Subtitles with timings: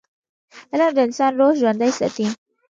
[0.71, 2.27] علم د انسان روح ژوندي ساتي.